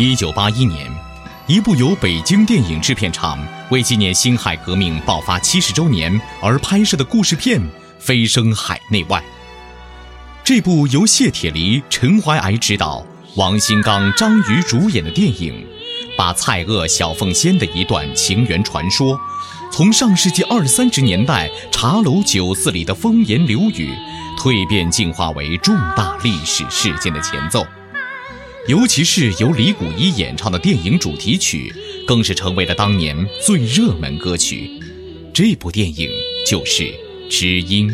[0.00, 0.90] 一九八一年，
[1.46, 7.60] 一部由北京电影制片厂为纪念辛亥革命爆发七十周年而拍摄的故事片
[7.98, 9.22] 飞升海内外。
[10.42, 13.04] 这部由谢铁骊、陈怀哀执导、
[13.36, 15.66] 王新刚、张瑜主演的电影，
[16.16, 19.20] 把蔡锷、小凤仙的一段情缘传说，
[19.70, 23.94] 从上世纪二三十年代茶楼酒肆里的风言流语，
[24.38, 27.66] 蜕变进化为重大历史事件的前奏。
[28.66, 31.74] 尤其是由李谷一演唱的电影主题曲，
[32.06, 34.70] 更是成为了当年最热门歌曲。
[35.32, 36.08] 这部电影
[36.46, 36.82] 就是
[37.30, 37.90] 《知音》。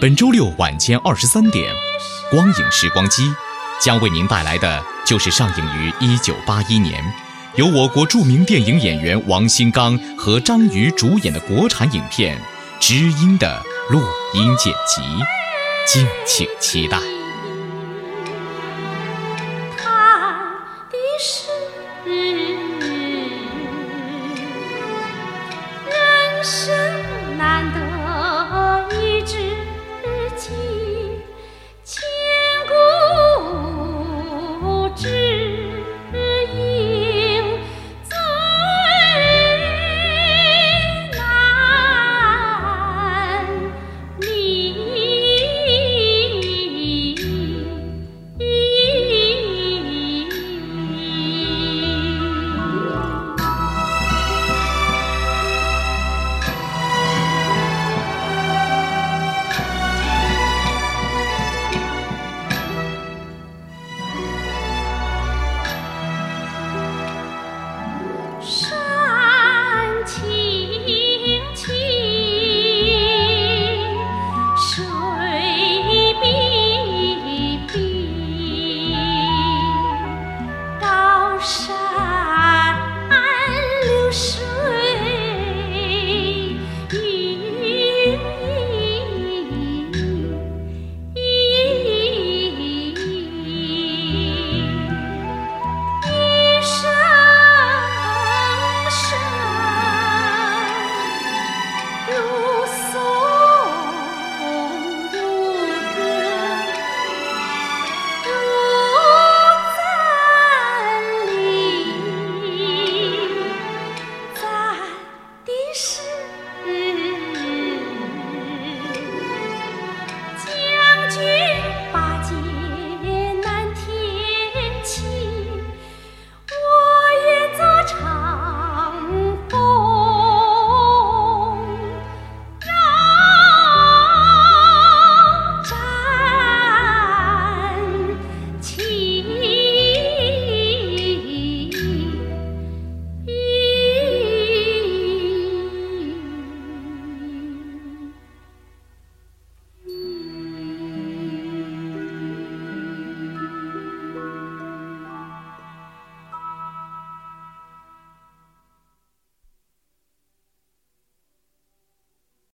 [0.00, 1.74] 本周六晚间二十三点，
[2.30, 3.24] 光影时光机
[3.80, 7.04] 将为您带来的就是上映于一九八一年，
[7.56, 12.38] 由我国著名电影演员王新刚和张瑜主演的国产影片
[12.80, 14.00] 《知音》的录
[14.34, 15.02] 音剪辑，
[15.86, 17.19] 敬请期待。